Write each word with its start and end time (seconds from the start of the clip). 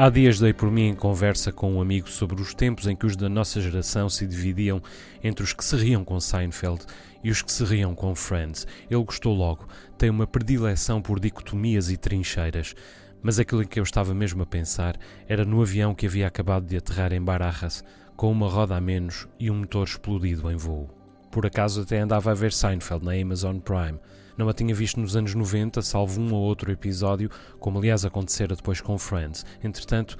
Há 0.00 0.10
dias 0.10 0.38
dei 0.38 0.52
por 0.52 0.70
mim 0.70 0.90
em 0.90 0.94
conversa 0.94 1.50
com 1.50 1.72
um 1.72 1.80
amigo 1.80 2.08
sobre 2.08 2.40
os 2.40 2.54
tempos 2.54 2.86
em 2.86 2.94
que 2.94 3.04
os 3.04 3.16
da 3.16 3.28
nossa 3.28 3.60
geração 3.60 4.08
se 4.08 4.28
dividiam 4.28 4.80
entre 5.24 5.42
os 5.42 5.52
que 5.52 5.64
se 5.64 5.74
riam 5.74 6.04
com 6.04 6.20
Seinfeld 6.20 6.86
e 7.24 7.32
os 7.32 7.42
que 7.42 7.50
se 7.50 7.64
riam 7.64 7.96
com 7.96 8.14
Friends. 8.14 8.64
Ele 8.88 9.02
gostou 9.02 9.34
logo, 9.34 9.66
tem 9.98 10.08
uma 10.08 10.24
predileção 10.24 11.02
por 11.02 11.18
dicotomias 11.18 11.90
e 11.90 11.96
trincheiras. 11.96 12.76
Mas 13.20 13.40
aquilo 13.40 13.64
em 13.64 13.66
que 13.66 13.80
eu 13.80 13.82
estava 13.82 14.14
mesmo 14.14 14.40
a 14.40 14.46
pensar 14.46 14.96
era 15.26 15.44
no 15.44 15.60
avião 15.60 15.96
que 15.96 16.06
havia 16.06 16.28
acabado 16.28 16.64
de 16.64 16.76
aterrar 16.76 17.12
em 17.12 17.20
Barajas, 17.20 17.82
com 18.14 18.30
uma 18.30 18.48
roda 18.48 18.76
a 18.76 18.80
menos 18.80 19.26
e 19.36 19.50
um 19.50 19.56
motor 19.56 19.84
explodido 19.84 20.48
em 20.48 20.56
voo. 20.56 20.97
Por 21.30 21.44
acaso 21.46 21.82
até 21.82 21.98
andava 21.98 22.30
a 22.30 22.34
ver 22.34 22.52
Seinfeld 22.52 23.04
na 23.04 23.12
Amazon 23.12 23.58
Prime. 23.58 23.98
Não 24.36 24.48
a 24.48 24.52
tinha 24.54 24.74
visto 24.74 25.00
nos 25.00 25.16
anos 25.16 25.34
90, 25.34 25.82
salvo 25.82 26.20
um 26.20 26.32
ou 26.32 26.40
outro 26.42 26.70
episódio, 26.70 27.28
como 27.58 27.78
aliás 27.78 28.04
acontecera 28.04 28.54
depois 28.54 28.80
com 28.80 28.96
Friends. 28.96 29.44
Entretanto, 29.62 30.16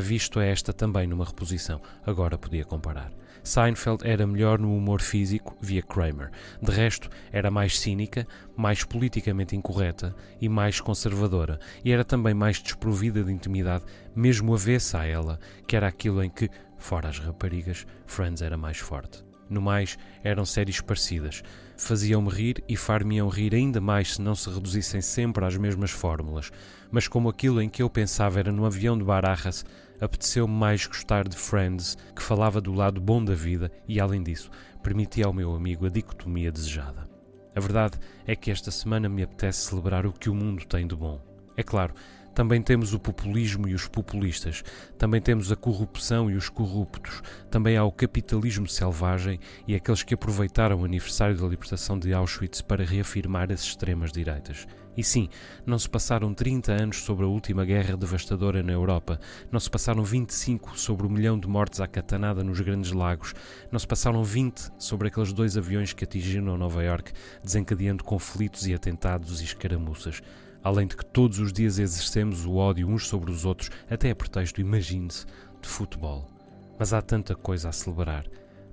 visto 0.00 0.38
a 0.38 0.44
esta 0.44 0.72
também 0.72 1.06
numa 1.06 1.24
reposição. 1.24 1.80
Agora 2.04 2.36
podia 2.36 2.64
comparar. 2.64 3.10
Seinfeld 3.42 4.06
era 4.06 4.26
melhor 4.26 4.58
no 4.58 4.76
humor 4.76 5.00
físico, 5.00 5.56
via 5.60 5.80
Kramer. 5.80 6.30
De 6.60 6.70
resto, 6.70 7.08
era 7.32 7.50
mais 7.50 7.78
cínica, 7.78 8.26
mais 8.56 8.84
politicamente 8.84 9.56
incorreta 9.56 10.14
e 10.40 10.48
mais 10.48 10.80
conservadora. 10.80 11.58
E 11.84 11.92
era 11.92 12.04
também 12.04 12.34
mais 12.34 12.60
desprovida 12.60 13.22
de 13.22 13.32
intimidade, 13.32 13.84
mesmo 14.14 14.52
avessa 14.52 14.98
a 14.98 15.06
ela, 15.06 15.38
que 15.66 15.76
era 15.76 15.86
aquilo 15.86 16.22
em 16.22 16.28
que, 16.28 16.50
fora 16.76 17.08
as 17.08 17.18
raparigas, 17.20 17.86
Friends 18.04 18.42
era 18.42 18.56
mais 18.56 18.78
forte. 18.78 19.24
No 19.48 19.60
mais, 19.60 19.96
eram 20.22 20.44
séries 20.44 20.80
parecidas. 20.80 21.42
Faziam-me 21.76 22.30
rir 22.30 22.64
e 22.68 22.76
far-me-iam 22.76 23.28
rir 23.28 23.54
ainda 23.54 23.80
mais 23.80 24.14
se 24.14 24.22
não 24.22 24.34
se 24.34 24.50
reduzissem 24.50 25.00
sempre 25.00 25.44
às 25.44 25.56
mesmas 25.56 25.90
fórmulas. 25.90 26.50
Mas 26.90 27.06
como 27.06 27.28
aquilo 27.28 27.60
em 27.60 27.68
que 27.68 27.82
eu 27.82 27.90
pensava 27.90 28.38
era 28.38 28.50
no 28.50 28.64
avião 28.64 28.96
de 28.96 29.04
Barajas, 29.04 29.64
apeteceu-me 30.00 30.54
mais 30.54 30.86
gostar 30.86 31.28
de 31.28 31.36
Friends, 31.36 31.96
que 32.14 32.22
falava 32.22 32.60
do 32.60 32.72
lado 32.72 33.00
bom 33.00 33.24
da 33.24 33.34
vida 33.34 33.70
e, 33.86 34.00
além 34.00 34.22
disso, 34.22 34.50
permitia 34.82 35.26
ao 35.26 35.32
meu 35.32 35.54
amigo 35.54 35.86
a 35.86 35.90
dicotomia 35.90 36.50
desejada. 36.50 37.08
A 37.54 37.60
verdade 37.60 37.98
é 38.26 38.36
que 38.36 38.50
esta 38.50 38.70
semana 38.70 39.08
me 39.08 39.22
apetece 39.22 39.66
celebrar 39.68 40.06
o 40.06 40.12
que 40.12 40.28
o 40.28 40.34
mundo 40.34 40.64
tem 40.66 40.86
de 40.86 40.94
bom. 40.94 41.20
É 41.56 41.62
claro, 41.62 41.94
também 42.36 42.60
temos 42.60 42.92
o 42.92 43.00
populismo 43.00 43.66
e 43.66 43.72
os 43.72 43.88
populistas, 43.88 44.62
também 44.98 45.22
temos 45.22 45.50
a 45.50 45.56
corrupção 45.56 46.30
e 46.30 46.34
os 46.34 46.50
corruptos, 46.50 47.22
também 47.50 47.78
há 47.78 47.84
o 47.84 47.90
capitalismo 47.90 48.68
selvagem 48.68 49.40
e 49.66 49.74
aqueles 49.74 50.02
que 50.02 50.12
aproveitaram 50.12 50.82
o 50.82 50.84
aniversário 50.84 51.34
da 51.34 51.46
libertação 51.46 51.98
de 51.98 52.12
Auschwitz 52.12 52.60
para 52.60 52.84
reafirmar 52.84 53.50
as 53.50 53.62
extremas 53.62 54.12
direitas. 54.12 54.66
E 54.94 55.02
sim, 55.02 55.30
não 55.64 55.78
se 55.78 55.88
passaram 55.88 56.34
30 56.34 56.72
anos 56.72 56.98
sobre 56.98 57.24
a 57.24 57.28
última 57.28 57.64
guerra 57.64 57.96
devastadora 57.96 58.62
na 58.62 58.72
Europa, 58.72 59.18
não 59.50 59.58
se 59.58 59.70
passaram 59.70 60.04
25 60.04 60.78
sobre 60.78 61.06
o 61.06 61.10
milhão 61.10 61.38
de 61.38 61.48
mortes 61.48 61.80
à 61.80 61.86
catanada 61.86 62.44
nos 62.44 62.60
Grandes 62.60 62.92
Lagos, 62.92 63.32
não 63.72 63.78
se 63.78 63.86
passaram 63.86 64.22
20 64.22 64.72
sobre 64.78 65.08
aqueles 65.08 65.32
dois 65.32 65.56
aviões 65.56 65.94
que 65.94 66.04
atingiram 66.04 66.58
Nova 66.58 66.84
York, 66.84 67.12
desencadeando 67.42 68.04
conflitos 68.04 68.66
e 68.66 68.74
atentados 68.74 69.40
e 69.40 69.44
escaramuças 69.44 70.20
além 70.66 70.88
de 70.88 70.96
que 70.96 71.06
todos 71.06 71.38
os 71.38 71.52
dias 71.52 71.78
exercemos 71.78 72.44
o 72.44 72.56
ódio 72.56 72.88
uns 72.88 73.06
sobre 73.06 73.30
os 73.30 73.44
outros, 73.44 73.70
até 73.88 74.10
a 74.10 74.16
pretexto, 74.16 74.60
imagine-se, 74.60 75.24
de 75.62 75.68
futebol. 75.68 76.28
Mas 76.76 76.92
há 76.92 77.00
tanta 77.00 77.36
coisa 77.36 77.68
a 77.68 77.72
celebrar. 77.72 78.24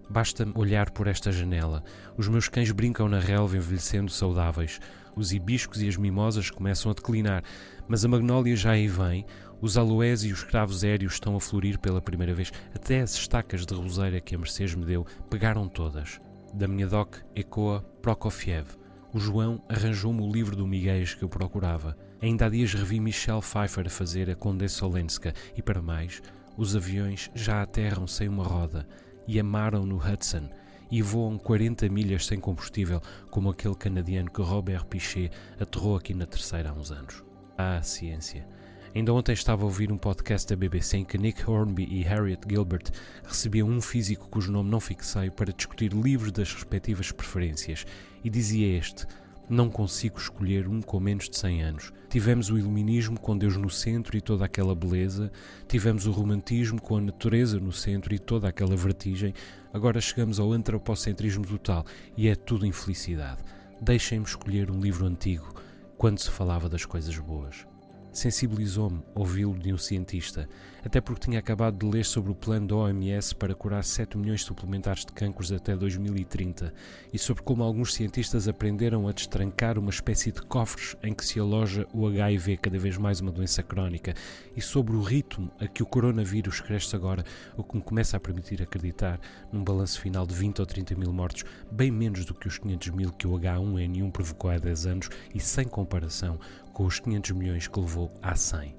Basta 0.09 0.43
olhar 0.55 0.89
por 0.89 1.05
esta 1.05 1.31
janela. 1.31 1.83
Os 2.17 2.27
meus 2.27 2.49
cães 2.49 2.71
brincam 2.71 3.07
na 3.07 3.19
relva 3.19 3.57
envelhecendo 3.57 4.09
saudáveis. 4.09 4.79
Os 5.15 5.31
hibiscos 5.31 5.83
e 5.83 5.87
as 5.87 5.95
mimosas 5.95 6.49
começam 6.49 6.89
a 6.89 6.95
declinar, 6.95 7.43
mas 7.87 8.03
a 8.03 8.07
magnólia 8.07 8.55
já 8.55 8.71
aí 8.71 8.87
vem, 8.87 9.23
os 9.61 9.77
aloés 9.77 10.23
e 10.23 10.31
os 10.31 10.43
cravos 10.43 10.83
aéreos 10.83 11.13
estão 11.13 11.35
a 11.35 11.39
florir 11.39 11.77
pela 11.77 12.01
primeira 12.01 12.33
vez. 12.33 12.51
Até 12.73 13.01
as 13.01 13.13
estacas 13.13 13.67
de 13.67 13.73
roseira 13.75 14.19
que 14.19 14.33
a 14.33 14.37
Mercedes 14.39 14.73
me 14.73 14.83
deu 14.83 15.05
pegaram 15.29 15.67
todas. 15.67 16.19
Da 16.55 16.67
minha 16.67 16.87
doc 16.87 17.17
ecoa 17.35 17.85
Prokofiev 18.01 18.81
o 19.13 19.19
João 19.19 19.61
arranjou-me 19.69 20.21
o 20.21 20.31
livro 20.31 20.55
do 20.55 20.65
Miguel 20.65 21.05
que 21.05 21.23
eu 21.23 21.29
procurava. 21.29 21.95
Ainda 22.19 22.47
há 22.47 22.49
dias 22.49 22.73
revi 22.73 22.99
Michelle 22.99 23.41
Pfeiffer 23.41 23.85
a 23.85 23.89
fazer 23.89 24.29
a 24.29 24.35
Condessa 24.35 24.85
Olenska 24.85 25.33
e, 25.55 25.61
para 25.61 25.81
mais, 25.81 26.21
os 26.57 26.75
aviões 26.75 27.29
já 27.35 27.61
aterram 27.61 28.07
sem 28.07 28.27
uma 28.27 28.43
roda 28.43 28.87
e 29.27 29.39
amaram 29.39 29.85
no 29.85 29.97
Hudson 29.97 30.49
e 30.89 31.01
voam 31.01 31.37
40 31.37 31.87
milhas 31.89 32.25
sem 32.25 32.39
combustível, 32.39 33.01
como 33.29 33.49
aquele 33.49 33.75
canadiano 33.75 34.31
que 34.31 34.41
Robert 34.41 34.85
Pichet 34.85 35.31
aterrou 35.59 35.95
aqui 35.95 36.13
na 36.13 36.25
terceira 36.25 36.69
há 36.69 36.73
uns 36.73 36.91
anos. 36.91 37.23
Ah, 37.57 37.81
ciência! 37.83 38.47
Ainda 38.95 39.11
ontem 39.11 39.33
estava 39.33 39.63
a 39.63 39.65
ouvir 39.65 39.91
um 39.91 39.97
podcast 39.97 40.47
da 40.47 40.55
BBC 40.55 40.97
em 40.97 41.03
que 41.03 41.17
Nick 41.17 41.49
Hornby 41.49 41.83
e 41.83 42.03
Harriet 42.03 42.41
Gilbert 42.47 42.91
recebiam 43.23 43.67
um 43.67 43.81
físico 43.81 44.29
cujo 44.29 44.51
nome 44.51 44.69
não 44.69 44.79
fixei 44.79 45.31
para 45.31 45.51
discutir 45.51 45.91
livros 45.93 46.31
das 46.31 46.53
respectivas 46.53 47.11
preferências 47.11 47.87
e 48.23 48.29
dizia 48.29 48.77
este: 48.77 49.07
Não 49.49 49.67
consigo 49.67 50.19
escolher 50.19 50.67
um 50.67 50.79
com 50.79 50.99
menos 50.99 51.27
de 51.27 51.35
100 51.39 51.63
anos. 51.63 51.91
Tivemos 52.07 52.51
o 52.51 52.57
iluminismo 52.57 53.19
com 53.19 53.35
Deus 53.35 53.57
no 53.57 53.67
centro 53.67 54.15
e 54.15 54.21
toda 54.21 54.45
aquela 54.45 54.75
beleza, 54.75 55.31
tivemos 55.67 56.05
o 56.05 56.11
romantismo 56.11 56.79
com 56.79 56.97
a 56.97 57.01
natureza 57.01 57.59
no 57.59 57.71
centro 57.71 58.13
e 58.13 58.19
toda 58.19 58.47
aquela 58.47 58.75
vertigem, 58.75 59.33
agora 59.73 59.99
chegamos 59.99 60.39
ao 60.39 60.51
antropocentrismo 60.51 61.47
total 61.47 61.83
e 62.15 62.27
é 62.27 62.35
tudo 62.35 62.63
infelicidade. 62.63 63.41
Deixem-me 63.81 64.25
escolher 64.25 64.69
um 64.69 64.79
livro 64.79 65.07
antigo 65.07 65.51
quando 65.97 66.19
se 66.19 66.29
falava 66.29 66.69
das 66.69 66.85
coisas 66.85 67.17
boas. 67.17 67.72
Sensibilizou-me 68.13 69.01
ouvi-lo 69.15 69.57
de 69.57 69.73
um 69.73 69.77
cientista, 69.77 70.47
até 70.85 71.01
porque 71.01 71.25
tinha 71.25 71.39
acabado 71.39 71.79
de 71.79 71.91
ler 71.91 72.05
sobre 72.05 72.31
o 72.31 72.35
plano 72.35 72.67
da 72.67 72.75
OMS 72.75 73.33
para 73.33 73.55
curar 73.55 73.83
7 73.83 74.17
milhões 74.19 74.43
suplementares 74.43 75.03
de 75.03 75.11
cancros 75.11 75.51
até 75.51 75.75
2030 75.75 76.71
e 77.11 77.17
sobre 77.17 77.41
como 77.41 77.63
alguns 77.63 77.91
cientistas 77.93 78.47
aprenderam 78.47 79.07
a 79.07 79.11
destrancar 79.11 79.79
uma 79.79 79.89
espécie 79.89 80.31
de 80.31 80.43
cofres 80.43 80.95
em 81.01 81.11
que 81.11 81.25
se 81.25 81.39
aloja 81.39 81.87
o 81.91 82.05
HIV, 82.05 82.57
cada 82.57 82.77
vez 82.77 82.97
mais 82.97 83.19
uma 83.19 83.31
doença 83.31 83.63
crónica, 83.63 84.13
e 84.55 84.61
sobre 84.61 84.95
o 84.95 85.01
ritmo 85.01 85.51
a 85.59 85.67
que 85.67 85.81
o 85.81 85.85
coronavírus 85.85 86.61
cresce 86.61 86.95
agora, 86.95 87.23
o 87.57 87.63
que 87.63 87.75
me 87.75 87.81
começa 87.81 88.15
a 88.15 88.19
permitir 88.19 88.61
acreditar 88.61 89.19
num 89.51 89.63
balanço 89.63 89.99
final 89.99 90.27
de 90.27 90.35
20 90.35 90.59
ou 90.59 90.65
30 90.67 90.95
mil 90.95 91.11
mortos, 91.11 91.43
bem 91.71 91.89
menos 91.89 92.25
do 92.25 92.35
que 92.35 92.47
os 92.47 92.59
500 92.59 92.89
mil 92.89 93.11
que 93.11 93.25
o 93.25 93.31
H1N1 93.39 94.11
provocou 94.11 94.51
há 94.51 94.59
10 94.59 94.85
anos 94.85 95.09
e 95.33 95.39
sem 95.39 95.65
comparação 95.65 96.39
com 96.73 96.85
os 96.85 96.99
500 96.99 97.31
milhões 97.31 97.67
que 97.67 97.79
levou 97.79 98.11
há 98.21 98.35
100. 98.35 98.75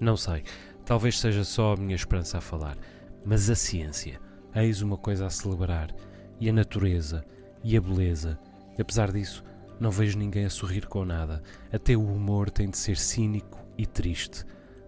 Não 0.00 0.16
sei, 0.16 0.42
talvez 0.84 1.20
seja 1.20 1.44
só 1.44 1.74
a 1.74 1.76
minha 1.76 1.94
esperança 1.94 2.38
a 2.38 2.40
falar, 2.40 2.76
mas 3.24 3.48
a 3.48 3.54
ciência, 3.54 4.18
eis 4.54 4.82
uma 4.82 4.96
coisa 4.96 5.26
a 5.26 5.30
celebrar, 5.30 5.94
e 6.40 6.48
a 6.48 6.52
natureza, 6.52 7.24
e 7.62 7.76
a 7.76 7.80
beleza. 7.80 8.38
Apesar 8.78 9.12
disso, 9.12 9.44
não 9.78 9.90
vejo 9.90 10.18
ninguém 10.18 10.44
a 10.44 10.50
sorrir 10.50 10.86
com 10.86 11.04
nada. 11.04 11.42
Até 11.72 11.96
o 11.96 12.04
humor 12.04 12.50
tem 12.50 12.68
de 12.68 12.76
ser 12.76 12.96
cínico 12.96 13.58
e 13.76 13.86
triste. 13.86 14.44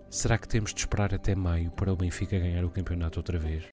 Será 0.08 0.38
que 0.38 0.48
temos 0.48 0.72
de 0.72 0.80
esperar 0.80 1.14
até 1.14 1.34
maio 1.34 1.70
para 1.70 1.92
o 1.92 1.96
Benfica 1.96 2.38
ganhar 2.38 2.64
o 2.64 2.70
campeonato 2.70 3.18
outra 3.18 3.38
vez? 3.38 3.64